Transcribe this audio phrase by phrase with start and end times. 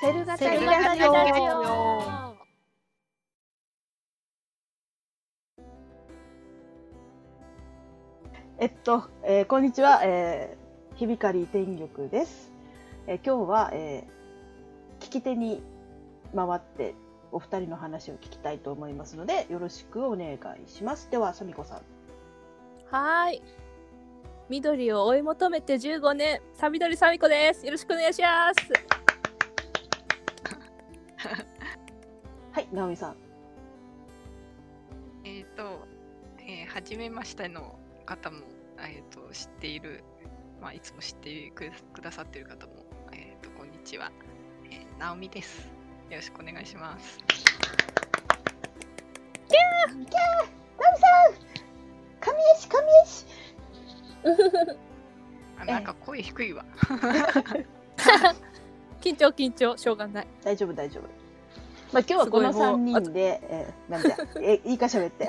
[0.00, 2.36] セルガタセルラジオガタラジオ
[8.60, 12.52] えっと、えーこんにちは、えー、ひびかり天玉です。
[13.08, 15.62] えー今日は、えー聞き手に
[16.32, 16.94] 回って
[17.32, 20.38] お二人の話を聞きたいと思いますので、よろしくお願い
[20.68, 21.10] します。
[21.10, 21.78] では、さみこさん。
[22.94, 23.42] はーい。
[24.48, 27.66] 緑を追い求めて15年、さみどりさみこです。
[27.66, 28.97] よろしくお願いします。
[32.52, 33.16] はい、なおみさん。
[35.24, 35.86] えっ、と、
[36.38, 38.42] えー、初めましての方も、
[38.78, 40.04] えー、と知っている、
[40.60, 44.10] まあ、いつも知ってくくださっている方も、えー、とこんにちは、
[44.70, 45.70] えー、なおみです。
[46.08, 47.18] よろしくお願いします。
[47.18, 47.24] な
[49.94, 50.14] おみさん
[52.20, 53.26] 神絵師、神絵師
[55.58, 56.64] あなんか声低いわ。
[59.08, 60.26] 緊張緊張、しょうがない。
[60.44, 61.02] 大丈夫、大丈夫。
[61.92, 65.28] まあ、今日はこのすごいもう3人で、えーなんだ、 えいいか喋って。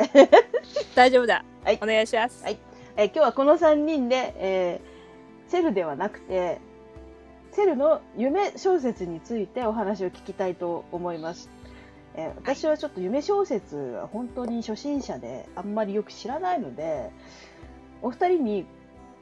[0.96, 1.46] 大丈夫だ。
[1.64, 2.44] はいお願いします。
[2.44, 2.58] はい
[2.98, 5.00] えー今日はこの3人で、えー
[5.50, 6.60] セルではなくて
[7.52, 11.50] セルの夢小説についてお話を聞きたいと思います、
[12.14, 17.10] えー私はちょっと夢小説は本当に初心者であんまりよく知らないので
[18.04, 18.66] お二人に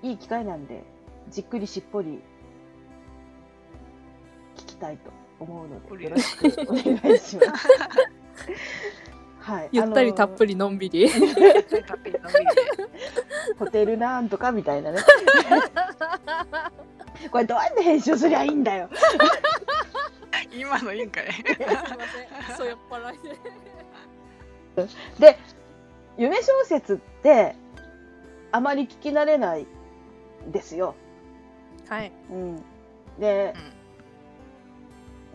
[0.03, 0.83] いい機会なんで
[1.29, 2.19] じっくりしっぽり
[4.79, 6.81] たいと思うのでよろしくお願
[7.15, 7.67] いします。
[9.39, 11.09] はい、ゆったりたっぷりりのんびり。
[11.09, 11.19] たっ
[11.63, 12.51] ぷりたっぷりのんびりで
[13.57, 14.99] ホテルなんとかみたいなね
[17.31, 18.89] これどうやって編集すりゃいいんだよ。
[20.51, 21.49] 今のいいんかいすいま
[22.47, 22.57] せん。
[22.57, 23.19] そう酔っ払い
[25.19, 25.33] で。
[25.33, 25.39] で
[26.17, 27.55] 夢小説って
[28.51, 29.65] あまり聞き慣れない
[30.51, 30.95] ですよ。
[31.87, 32.11] はい。
[32.31, 32.63] うん、
[33.19, 33.53] で、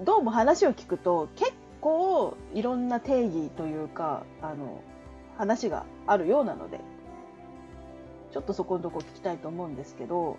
[0.05, 4.83] どうも話を聞くと結構いろんな定義というかあの
[5.39, 6.81] 話があるようなので
[8.33, 10.39] ちょっとそこのとこ聞きたいと思うんですけど、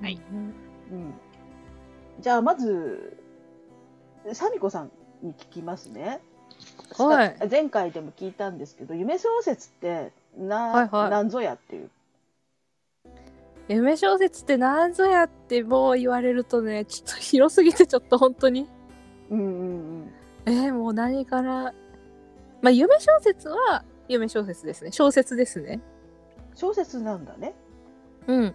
[0.00, 0.20] はい。
[0.30, 1.14] うん、
[2.20, 3.18] じゃあまず
[4.32, 4.90] サミコさん
[5.22, 6.20] に聞きますね。
[6.96, 7.36] はい。
[7.50, 11.10] 前回でも聞いたんですけど夢小説ってな、はいはい。
[11.10, 11.90] なんぞやっていう。
[13.68, 18.68] 夢小説ってなんぞやってもう言われるとね、ちょっと広すぎてちょっと本当に。
[19.30, 19.62] うんうんう
[20.02, 20.12] ん
[20.46, 21.72] えー、もう何から。
[22.60, 24.92] まあ夢小説は夢小説ですね。
[24.92, 25.80] 小説ですね。
[26.54, 27.54] 小説なんだね。
[28.26, 28.54] うん。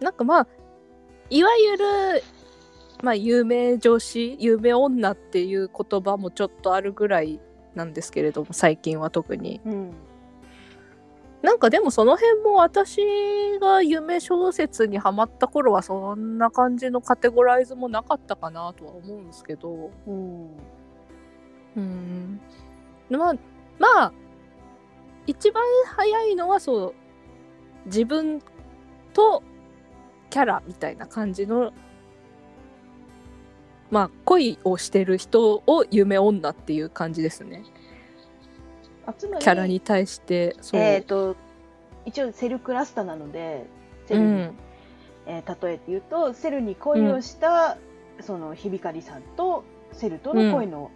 [0.00, 0.46] なんかまあ、
[1.30, 2.22] いわゆる、
[3.02, 7.40] まあ、有名女子、有名女っていう言葉もちょっとあるぐらい
[7.74, 9.60] なんですけれども、最近は特に。
[9.64, 9.92] うん
[11.44, 13.02] なんかでもその辺も私
[13.60, 19.90] が夢小説にハマった頃はそんな感じのカテゴライズもなかったかなとは思うんですけど。
[20.06, 20.48] うん
[21.76, 22.40] うん。
[23.10, 23.34] まあ、
[23.78, 24.12] まあ、
[25.26, 25.62] 一番
[25.94, 26.94] 早いのはそう、
[27.84, 28.40] 自分
[29.12, 29.42] と
[30.30, 31.74] キャラみたいな感じの、
[33.90, 37.64] まあ、恋をしてる人を夢女っていう感じですね。
[39.12, 40.80] キャラに対して、そう。
[40.80, 41.36] えっ、と
[42.06, 43.66] 一応セルクラスタなので
[44.06, 44.54] セルに、うん、
[45.26, 47.78] えー例えて言うとセルに恋をした、
[48.20, 50.90] そのひびかりさんとセルとの恋の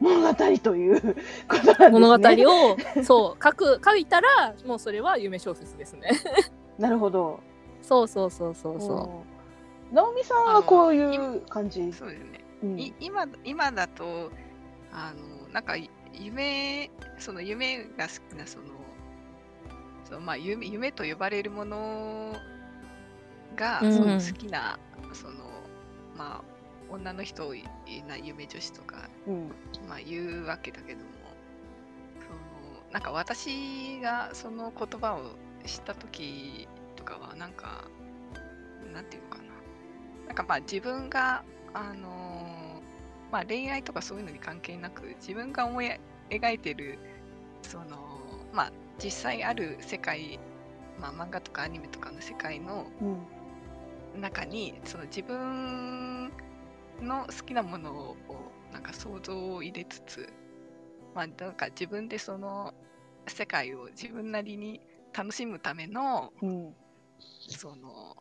[0.00, 1.14] 物語という
[1.48, 1.88] ことなんですね。
[1.90, 6.10] 物語をそう書く書いたらもうそれは夢小説ですね。
[6.78, 7.40] なるほど。
[7.82, 9.24] そうそうそうそうそ
[9.90, 9.94] うん。
[9.94, 11.92] 直美さんはこういう感じ？
[11.92, 12.44] そうですね。
[12.62, 14.30] うんい今今だと
[14.92, 15.90] あのなんかい
[16.20, 18.64] 夢その夢が好きなその
[20.04, 22.36] そのまあ夢夢と呼ばれるもの
[23.56, 23.92] が、うん。
[23.92, 24.78] その好きな
[25.12, 25.34] その
[26.16, 26.44] まあ
[26.90, 27.52] 女の人
[28.06, 29.48] な夢女子とかうん。
[29.88, 31.10] まあ言うわけだけども
[32.20, 37.84] そのなんか私がその言葉を知った時とかはなんか
[38.92, 39.44] なんていうのかな。
[40.26, 42.34] なんかまあ自分があのー
[43.34, 45.90] まあ恋愛とかそういうのに関係なく自分が思い
[46.30, 46.98] 描いてる
[47.62, 47.98] その
[48.52, 48.72] まあ
[49.02, 50.38] 実際ある世界
[51.00, 53.26] まあ漫画とかアニメとかの世界のうん。
[54.20, 56.30] 中にその自分
[57.02, 58.16] の好きなものを
[58.72, 60.32] なんか想像を入れつつ
[61.16, 62.72] まあなんか自分でその
[63.26, 64.80] 世界を自分なりに
[65.12, 66.74] 楽しむためのうん。
[67.48, 68.16] その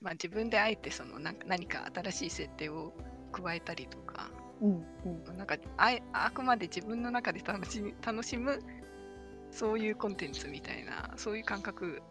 [0.00, 2.92] まあ自分であえてその何か新しい設定を
[3.32, 8.62] 加えたりとかうんうんなんかあえあくまで自分の中で楽しみ楽しむ
[9.50, 12.02] そういうコンテンツみたいなそういう感覚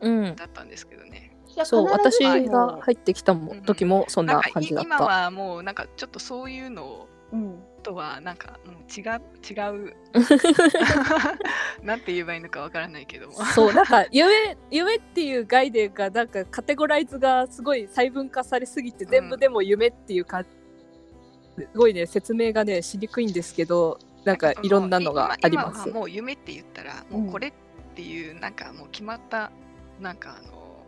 [0.00, 0.36] うん。
[0.36, 1.36] だったんですけどね。
[1.48, 2.18] いやそう、私
[2.48, 5.04] が入ってきたもうん時もそんな感じだっい今た。
[5.04, 9.96] はもうなんかちょっとそういうのうんとはなんかもう違う違う
[11.82, 13.34] なんて言えばいいのかわからないけども。
[13.54, 20.44] そう、なんか夢、夢っていう概念が、なんかカテゴライズがすごい細分化されすぎて、全部でも夢っていうか、
[21.56, 25.82] すごいね、説明がね、しにくいいんですけど、なんかいろんなのがあります。
[25.82, 25.86] 今今は。
[25.86, 27.52] もう夢って言ったら、もうこれっ
[27.94, 29.50] ていうなんかもう決まった
[30.00, 30.84] なんかあの、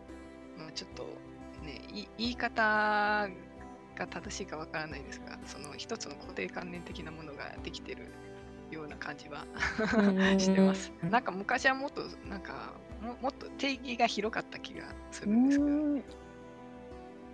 [0.57, 1.03] まあ、ちょっと
[1.63, 3.27] ねい言い方
[3.95, 8.11] が正しいかわからないですがその一つの固定観念的なものができてる
[8.71, 9.45] ような感じは
[9.97, 10.37] うん。
[10.39, 10.91] してます。
[11.03, 11.09] うん。
[11.09, 15.71] なんか昔はもっとなんかももっと定義が広かった気がすうるんですけど、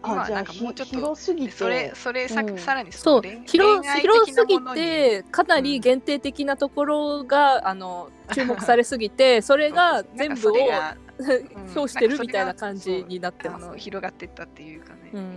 [0.07, 1.51] ん今あじゃあはなんかもうちょっと広すぎて。
[1.51, 2.57] でそれそれさ,、うん。
[2.57, 4.81] さらにそう広恋愛広すぎ的なものに。
[4.81, 10.53] てかなり限定的なところが、あの注目されすぎて それが全部を
[11.75, 15.11] 表してるみたいな感じになってますあの広がっていったっていうかね。
[15.13, 15.33] うん。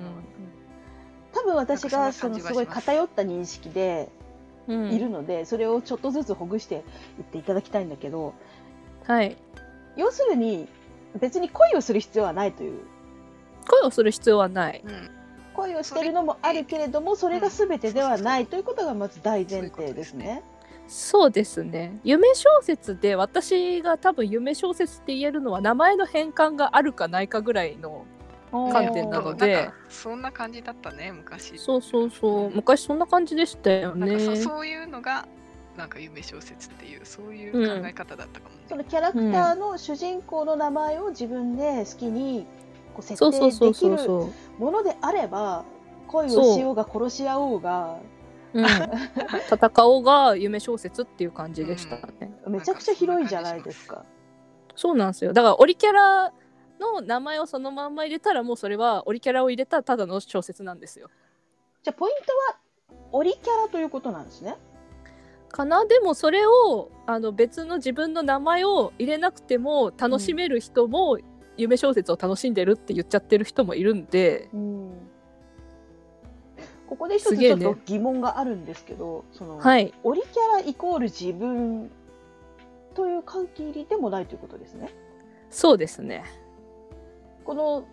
[1.33, 4.09] 多分私がそのすごい偏った認識で
[4.67, 4.91] うん。
[4.91, 6.85] いるので、それをちょっとずつほぐして
[7.19, 8.35] いっていただきたいんだけど
[9.07, 9.37] はい。
[9.97, 10.69] 要するに
[11.19, 12.81] 別に恋をする必要はないという
[13.69, 14.83] 恋をする必要はない。
[14.85, 15.11] うん。
[15.55, 18.47] 恋をしてるのもあるけれどもそれが全てではない。
[18.47, 20.43] ということがまず大前提ですね。
[20.87, 22.01] そうですね。
[22.03, 28.07] 夢小説で私が多分夢小説って言えるのは名前の変換があるかないかぐらいの
[28.51, 29.55] 観点なので。
[29.55, 31.59] なんかそんな感じだったね昔。
[31.59, 32.51] そうそうそう。
[32.51, 35.29] 昔そんな感じでしたよなんかそねそういうのが
[35.77, 38.63] なんか夢小説っていうそういう考え方だったかもね。
[38.69, 42.47] そのキャラクターの主人公の名前を自分で好きに
[42.99, 45.65] こう設そうそうそう定できるそうそうものであれば
[46.09, 47.99] 恋そうをしようが殺し合おうが
[48.55, 48.65] うん、
[49.53, 52.33] 戦おうが夢小説っていう感じでしたね。
[52.47, 54.07] めちゃくちゃ広いじゃないですか。
[54.75, 55.35] そうなんですよ。
[55.35, 56.33] だからオリキャラ
[56.81, 61.11] の名前をそのまんま入れたらもうそれはオリキャラを入れたただの小説なんですよ。
[61.83, 62.59] じゃあポイントは
[63.13, 64.57] オリキャラということなんですね。
[65.51, 65.85] かな？
[65.85, 71.19] でもそれをあの別の自分の名前を入れなくても楽しめる人も、
[71.59, 74.49] 夢小説を楽しんでるって言っちゃってる人もいるんで、
[76.89, 81.91] ここで一つちょっと疑問があるんですけど、そのはいオリキャライコール自分
[82.95, 84.95] という限りでもないということですね。
[85.51, 86.25] そうですね。
[87.45, 87.85] この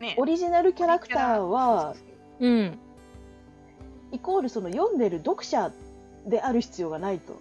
[0.00, 1.94] ねオリジナルキャラクターは
[2.40, 2.78] うん。
[4.12, 5.72] イコールその読んでる読者
[6.26, 7.36] である必要がないと。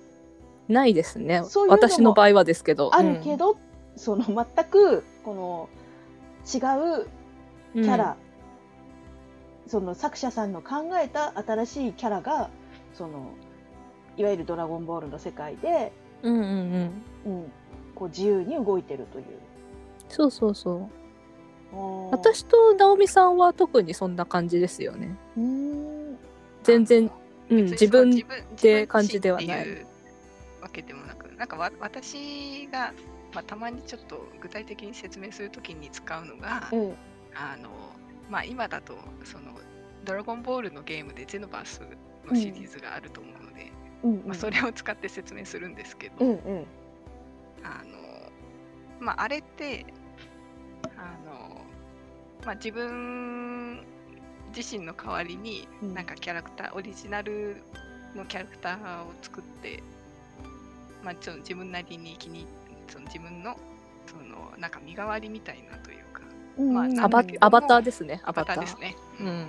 [0.68, 1.44] ないですね。
[1.44, 2.96] そういうのも私の場合はですけど。
[2.96, 3.58] あるけど、
[3.96, 5.70] その全くこの
[6.54, 6.58] 違
[7.02, 7.08] う
[7.76, 8.18] うん、キャラ、
[9.66, 12.52] その作者さんの考えた新しいキャラが
[12.94, 13.32] その
[14.16, 15.92] いわゆる「ドラゴンボール」の世界で、
[16.22, 17.34] うんうんうん。
[17.34, 17.52] うん、
[17.96, 19.26] こう自由に動いてるという。
[20.10, 22.10] そうそうそう。
[22.12, 25.16] 私私と直美さんは特にそんな感じですよね。
[25.38, 26.18] うーん
[26.64, 27.12] 全然、
[27.50, 28.14] うん、自分っ
[28.56, 29.86] て感じではない
[30.62, 32.94] わけでもなく、なんかわ私が、
[33.34, 36.96] まあ、たまにちょっと具体的に説明するときに使うのが、ええ
[37.36, 37.70] あの
[38.30, 39.54] まあ、今だとその
[40.06, 41.82] ドラゴンボールのゲームでゼノバース
[42.26, 43.72] のシリーズがあると思うので、
[44.04, 44.28] うんうん。
[44.28, 46.66] まあ、それを使って説明するんですけど、えええ
[47.64, 47.98] あの
[49.00, 49.86] まあ、あれって
[50.98, 51.62] あの、
[52.46, 53.86] まあ、自分
[54.56, 55.94] 自身の代わりにうん。
[55.94, 57.64] なんかキャラクター、オリジナル
[58.16, 59.82] のキャラクターを作って、
[61.04, 62.46] まあ、ちょっと自分なりに気に
[62.94, 63.58] その自分の
[64.06, 66.22] そのなんか身代わりみたいなというか。
[66.60, 66.74] えうん。
[66.74, 68.22] まあうんアバアバターですね。
[68.24, 68.60] アアバター。
[68.60, 68.96] ですね。
[69.20, 69.48] うん。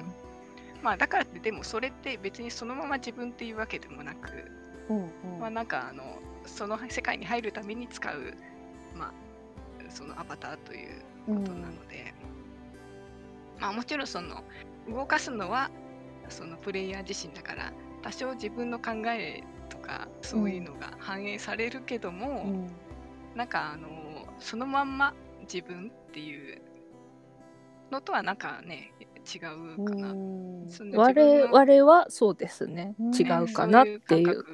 [0.83, 4.51] まあ、だからってでもそれって別にそのまま自分っていうわけでもなく、
[4.91, 5.41] うんうん。
[5.41, 8.35] まあ、なんかあのその世界に入るために使う、
[8.95, 9.13] まあ、
[9.91, 12.15] そのアバターということなので、
[13.59, 14.43] まあ、もちろんその
[14.89, 15.71] 動かすのは
[16.29, 17.73] そのプレイヤー自身だから
[18.03, 22.71] 多少自分の考えとかそういうのが反映されるけども、うん
[23.35, 23.89] なんかあの
[24.39, 26.63] そのまんま自分っていう
[27.91, 28.93] のとはなんかね
[29.25, 30.15] 違うかな。
[30.97, 32.95] 我の々はそうですね。
[32.99, 34.45] うん違うかなっていう。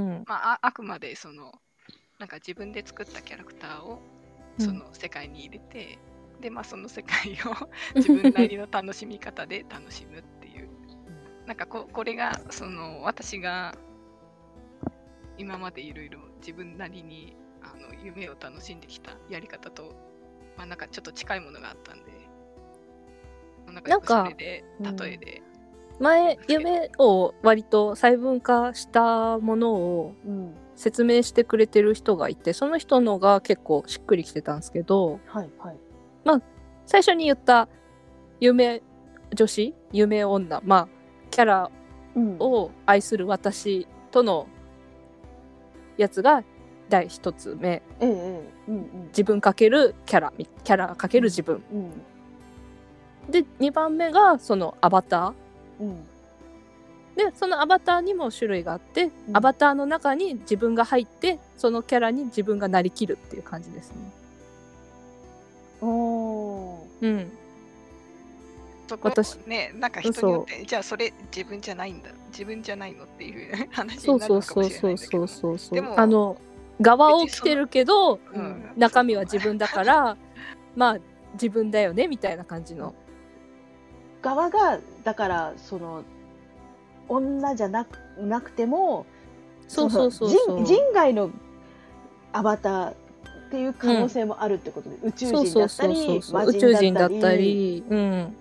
[0.00, 0.24] ん。
[0.26, 1.52] まあ、ああくまでその
[2.18, 4.00] なんか自分で作ったキャラクターを
[4.58, 5.98] その世界に入れて、
[6.40, 10.68] でまあその世界を 自分なりの楽しみ方で楽しむっていう
[11.46, 13.74] なんかここれがその私が
[15.38, 17.36] 今までいろいろ自分なりに
[17.74, 19.94] あの夢を楽しんできたやり方と、
[20.56, 22.12] まあ、なんかちょっと近いものがあったんで
[23.66, 24.96] なんかよくなんかそれでうん。
[24.96, 25.42] 例えで、
[25.98, 30.54] 前夢を割と細分化したものをうん。
[30.76, 35.78] 説明してくれてる人がいてその人のが結構しっくりきてたんですけどはいはい。
[36.86, 37.68] 最初に言った
[38.40, 38.82] 夢
[39.34, 40.88] 女子夢女まあ
[41.30, 41.70] キャラ
[42.16, 42.36] うん。
[42.38, 44.46] を愛する私との
[45.96, 46.44] やつが
[46.88, 47.82] 第一つ目。
[48.00, 48.38] うん
[48.68, 49.06] うん。
[49.08, 50.32] 自分かけるキャラ。
[50.36, 51.62] みキャラかける自分。
[51.72, 51.90] うん。
[53.30, 55.34] で2番目がそのアバタ
[55.80, 55.90] うん。
[55.90, 55.94] ー
[57.16, 59.36] でそのアバターにも種類があって、うん。
[59.36, 63.96] アバターの中に自分が入ってそのキャラに自分がなりきるっていう感じですね。
[65.80, 66.84] おー。
[67.02, 67.30] うん、
[68.88, 75.26] そこ私ね、なんか人によって、じゃあそれ自分じゃないんだ、自分じゃないのっていう話そうになるそうのかもしれないんだけど。
[75.26, 75.58] そうそうそう。
[75.58, 75.74] そうそう。
[75.74, 76.36] でもあの
[76.80, 78.72] 側を着てるけどうん。
[78.76, 80.16] 中身は自分だから
[80.76, 80.98] まあ
[81.34, 82.94] 自分だよねみたいな感じの。
[84.22, 86.02] 側がだからその
[87.08, 89.04] 女じゃなくなくても
[89.68, 91.30] そうそうそうのそう人人外の
[92.32, 92.94] アバターっ
[93.50, 95.94] ていう可能性もあるってことで、宇宙そう人だったり。
[96.48, 97.84] 宇宙人だったりり。
[97.88, 98.36] うん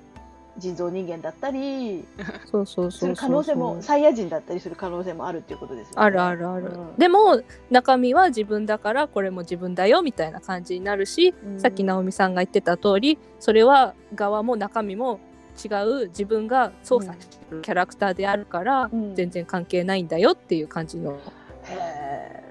[0.57, 2.05] 人造人間だったり
[2.45, 5.95] そうそうそう可能性もサイヤ人だったりする可能性もあるっていうことですよね。
[5.95, 6.95] あるあるある、うん。
[6.97, 7.41] でも
[7.71, 11.59] 中身は自分だからこれも自分だよみたいな感じになるし、うん。
[11.59, 15.19] さっき直美さんが言ってた通りそれは側も中身も
[15.63, 19.15] 違う自分が操作してるキャラクターであるから、うん。
[19.15, 21.17] 全然関係ないんだよっていう感じの。
[21.63, 22.43] へ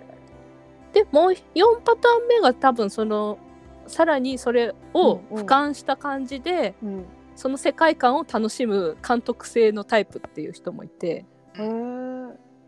[0.92, 3.38] でもう4パターン目が多分その
[3.87, 7.04] さらにそれを俯瞰した感じで、ーうん
[7.36, 11.24] その世界観を楽しむ監督性のタイプっていう人もいて、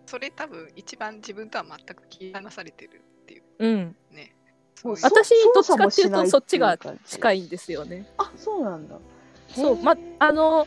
[0.07, 4.35] それ多分一番自分とは全く切り離されてるっていううん、ね。
[5.03, 8.07] 私どっちかっていうとそっちが近いんですよね。
[8.19, 8.99] あそうなんだ。
[9.49, 10.67] そう、ま、あの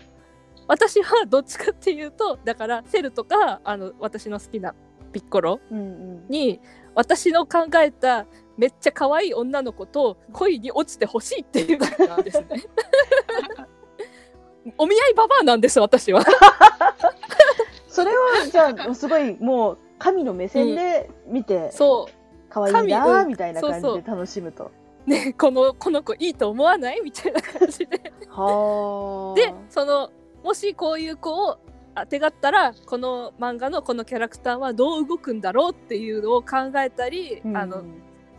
[0.68, 4.74] 私はどっちかっていうとだからセルとかあの私の好きな
[5.12, 6.60] ピッコロうんうんに
[6.96, 8.26] 私の考えた
[8.58, 12.48] めっちゃ可愛い女の子と恋に落ちてほしいっていうのなんですね。
[14.78, 16.24] お見合いババアなんです私は。
[17.88, 22.08] それはじゃあすごいもう神の目線で見てそ
[22.50, 24.72] 可愛いなみたいな感じそうで楽しむと。
[25.08, 27.02] うねこのこの子いいと思わない？
[27.02, 28.14] みたいな感じで。
[28.30, 29.36] はあ。
[29.36, 30.12] でその
[30.44, 31.58] もしこういう子を
[31.96, 37.84] あてがったらこの漫画のこのキャラクターはどう動くんだろうっていうのを考えたり、うんあの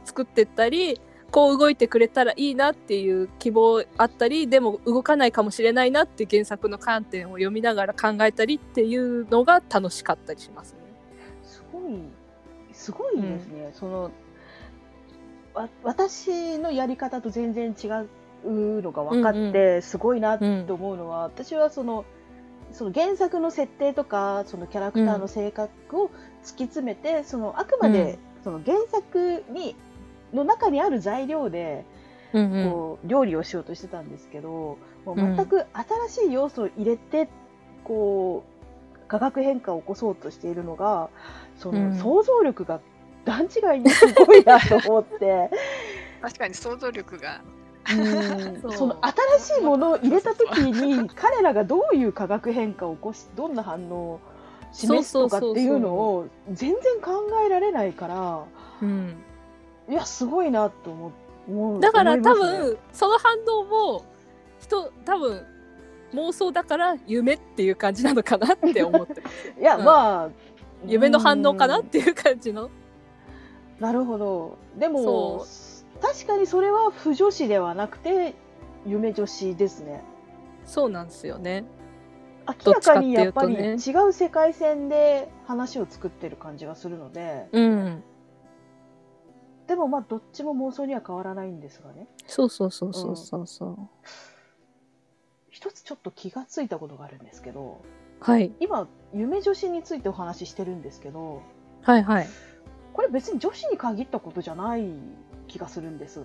[0.04, 0.98] 作ってったり
[1.30, 10.78] こう動いてくれたらいいなっていう希望あったりでも動かないかもしれないなって原作の観点を読みながら考えたりっていうのが楽しかったりしますね。
[11.42, 11.92] すごい
[12.72, 13.70] すごいですね。
[13.74, 14.10] その
[15.54, 17.88] わ私のやり方と全然違
[18.46, 22.04] うのが分かって、すごいなって思うのは、私はその
[22.72, 26.10] その原作の設定とかそのキャラクターの性格を
[26.42, 29.74] 突き詰めて、そのあくまで、その原作に
[30.32, 31.84] の中にある材料で、
[32.32, 32.70] うんうん。
[32.70, 35.36] こう料理をしようとしてたんですけど、もううん。
[35.36, 35.64] 全く
[36.08, 37.28] 新しい要素を入れて、
[37.84, 38.44] こ
[38.96, 41.08] う化学変化を起こそうとしているのが
[41.58, 41.94] その、うん。
[41.96, 42.80] 想像力が
[43.24, 45.50] 段違いにすごいなと思って。
[46.20, 47.40] 確かに想像力が。
[48.70, 48.98] その
[49.38, 54.20] 新しいものを入れた時に彼らがどういう化学変化を起こしどんな反応を
[54.72, 58.44] 示すとかっていうのを全然考えられないから
[58.82, 59.16] うん
[59.88, 61.12] いやすごいなと思
[61.48, 64.04] 思うだから多分その反応も
[64.60, 65.46] 人多分
[66.14, 69.52] 妄想だから夢っていう感じなのかなって思ってます。
[69.60, 69.84] いや、うん。
[69.84, 70.30] まあ
[70.86, 72.70] 夢の反応かなうんっていう感じの。
[73.78, 74.58] なるほど。
[74.76, 78.34] でもそ確かにそれは不女子ではなくて
[78.86, 80.02] 夢女子ですね。
[80.64, 81.64] そうなんですよね。
[82.64, 83.74] 明らかにやっぱり違
[84.08, 87.48] う世界線で話を作ってる感じがするので。
[87.52, 88.02] うん
[89.68, 92.08] でもまあどっちも妄想には変わらないんですがね。
[92.26, 93.76] そうそうそうそうそうそう、
[95.50, 97.82] 一つちょっと気がついたことがあるんですけど
[98.20, 98.50] はい。
[98.60, 101.42] 今夢女子についてお話ししてるんですけど
[101.82, 102.28] はいはい。
[102.94, 104.88] これ別に女子に限ったことじゃない
[105.46, 106.24] 気がするんです。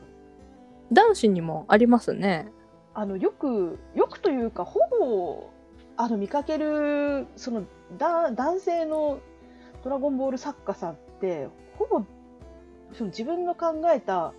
[0.92, 2.50] 男子にもありますね。
[2.94, 5.50] あのよくよくというかほぼ
[5.98, 7.66] あの見かけるその
[7.98, 9.20] だ男性の
[9.84, 12.06] ドラゴンボール作家さんってほぼ
[12.94, 14.34] その自分の考えた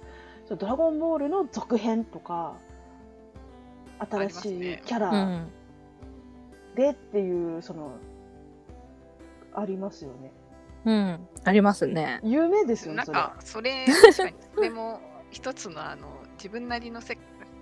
[0.46, 2.56] そのドラゴンボールの続編とか
[3.99, 5.50] 新しいキャラん。
[6.75, 7.92] でっていう、その
[9.54, 10.32] ありますよね。
[10.84, 11.28] うん。
[11.44, 12.20] ありますね。
[12.23, 13.14] 有名ですよねなんそれ。
[13.14, 14.34] かそれ確かに。
[14.54, 17.16] それも一つのあの自分なりのせ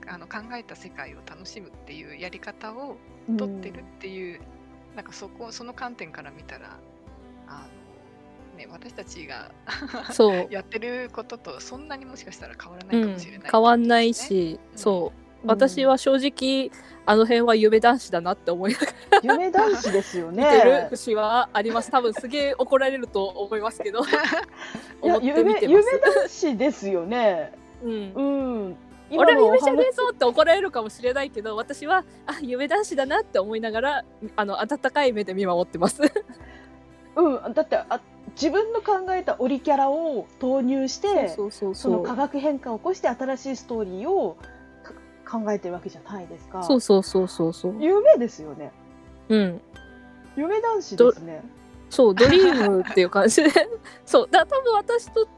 [0.09, 2.97] あの考えた世界を楽しむっていうやり方を
[3.39, 4.41] 取ってるっていう、
[4.97, 6.79] なんかそこその観点から見たら
[7.47, 7.82] あの
[8.57, 9.51] ね、私たちが
[10.13, 14.79] そう、 やってることとそんなにもしかしたら変わらなうんいかもしれない、、変わんない、し、うん。
[14.79, 15.23] そう。
[15.45, 16.71] 私は正直
[17.05, 18.93] あの辺は夢男子だなって思いながら。
[19.23, 20.45] 夢男子ですよね。
[20.45, 21.91] 見てる節はあります。
[21.91, 24.03] 多分すげえ怒られると思いますけど。
[25.21, 27.53] 夢男子ですよね。
[27.83, 28.13] うん。
[28.15, 28.23] う
[28.69, 28.77] ん。
[29.19, 34.05] 俺は夢じゃねえぞって怒られるかもしれないけど私はあ夢男子だなって思いながら
[34.37, 36.01] あの温かい目で見守ってます。
[37.17, 37.53] うん。
[37.53, 38.01] だってあ
[38.35, 44.37] 自分の考えたオリキャラを投入してそうそうその化学変化を起こして新しいストーリーを
[45.25, 46.63] か考えてるわけじゃないですか。
[46.63, 47.77] そうそうそうそうそう。
[47.81, 48.73] 夢ですよね。
[49.29, 49.61] うん。
[50.37, 51.43] 夢男子ですね。
[51.91, 53.51] そうドリームっていう感じで。
[54.07, 55.29] そうだ多分私と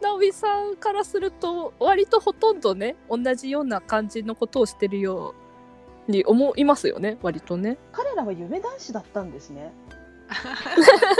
[0.00, 5.34] 直美さんからすると割とほとんどね同じような感じのことをしてるよ
[6.08, 7.78] うに思いますよね割とね。
[7.92, 9.72] 彼らは夢男子だったんですね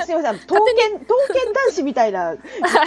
[0.05, 0.39] すみません。
[0.41, 2.35] 刀剣刀剣男子みたいな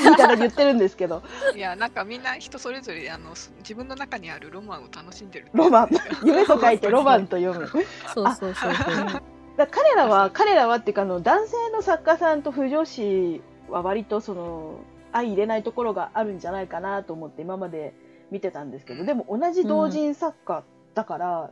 [0.04, 1.24] 言い方で言ってるんですけど。
[1.56, 5.90] いやなんかみんな人それぞれあのす自分の中にあるロマンを楽しんでるロマン。
[6.24, 7.68] 夢と書いてロマンと読む。
[7.68, 9.22] そうそうそうそう。
[9.58, 14.80] だ彼らは彼らはっていうかあの男性の作家さんと不女子は割とその
[15.12, 17.94] 相入れないところがあるんじゃないかなと思って今まで
[18.32, 21.52] 見てたんですけどでも同じ同人作家だから、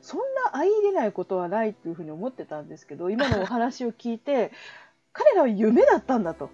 [0.00, 4.52] そんな相入れないことはないっていうふうに思ってたんですけど今のお話を聞いて
[5.12, 6.50] 彼らは夢だったんだと。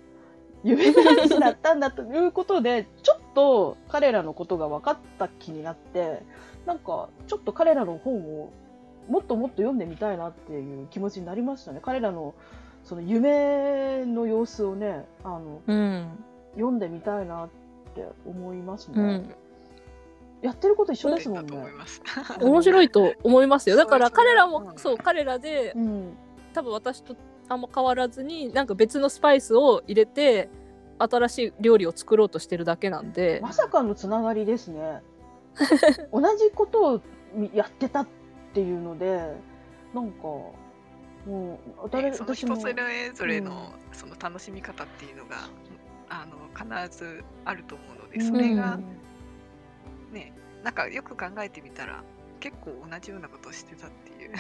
[0.62, 6.22] 夢男子だったんだということでちょっと彼らのことが分かった気になって
[6.64, 8.48] なんかちょっと彼らの本を
[9.06, 11.80] もっともっと読んでみたいなっていう気持ちになりましたね。
[11.82, 12.34] 彼らの
[12.82, 16.18] その夢の様子をねあのうん。
[16.54, 17.48] 読んでみたいなっ
[17.94, 19.34] て思いますね、うん
[20.44, 21.56] やってること一緒ですもだんね。
[22.38, 23.76] 面白いと思いますよ。
[23.76, 24.78] だから彼らもうん。
[24.78, 26.16] そう彼らでうん、
[26.52, 27.16] 多分私と
[27.48, 30.50] あんま変わらずになんか別のスパイスを入れて
[30.98, 33.40] 新しい料理を作ろうとしてるだけなんで。
[33.42, 35.02] まさかのつながりですね。
[36.12, 37.00] 同じことを
[37.54, 38.08] やってたっ
[38.52, 39.34] ていうので
[39.94, 40.58] なんかも
[41.86, 42.56] うでその私も。
[42.56, 43.96] 人それぞれのうん。
[43.96, 45.36] その楽しみ方っていうのが、
[46.10, 48.78] あの必ずあると思うのでそれが
[50.14, 52.02] ね、なんかよく考えてみたら
[52.40, 54.32] 結構同じようなことをしてたっていう。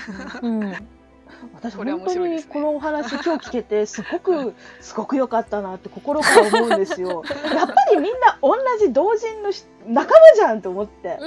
[0.42, 0.88] うん
[1.54, 7.22] 私本当にこのお話今日聞けてすごくすごく良かったなって心から思うんですよ。
[7.54, 11.18] やっぱりみんな同じ同人のし仲間じゃんと思って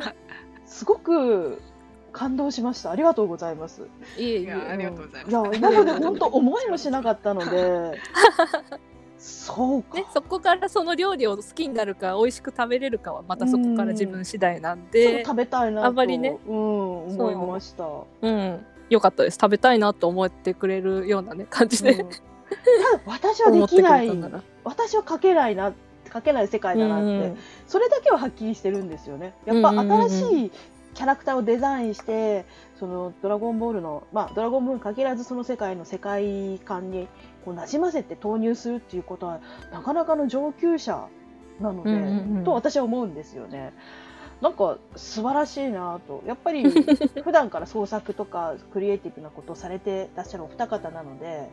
[0.64, 1.60] すごく
[2.12, 2.90] 感動しました。
[2.90, 3.82] ありがとうございます。
[4.16, 8.00] いえいありがとうございますいや今まで本当思いもしなかったので、
[9.26, 9.96] そうか。
[9.96, 15.14] ね、そこからその料理を好きになるか美味しく食べれるかはまたそこから自分次第なんで。
[15.16, 16.38] そう食べたいなとあんまりね。
[16.46, 17.84] うん思いました。
[18.22, 18.30] う。
[18.30, 19.38] んよかったです。
[19.40, 22.08] 食べたいなと思ってくれるようなね感じで、うん。
[23.04, 24.10] 私はできない。
[24.62, 25.72] 私は書けないな
[26.12, 29.34] 書けない世界だなって、うんそれだけははっきりしてるんですよね。
[29.44, 30.52] やっぱ新しい
[30.94, 32.46] キャラクターをデザインして
[32.78, 37.06] そのドラゴンボールのまあドラゴンボールに限らずその世界の世界観に
[37.46, 39.40] こう馴染ませて投入するっていうことは
[39.72, 41.06] なかなかの上級者
[41.60, 43.72] なので、うんうんうんと私は思うんですよね。
[44.40, 46.68] なんか素晴らしいなとやっぱり
[47.24, 51.48] 普段から創作とかクリエイティブなことをされてらっしゃるお二方なので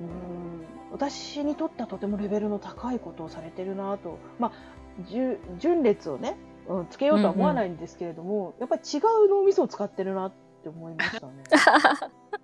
[0.00, 4.52] うん私にとってはとてもレベルの高いことをされてるなとまあ
[5.08, 6.36] 順順列をね、
[6.68, 11.32] うん、つけようとは思わないんですけれども、やっぱり違う脳みそを使ってるなって思いましたね。